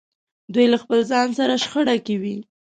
[0.53, 2.37] دوی له خپل ځان سره شخړه کې وي.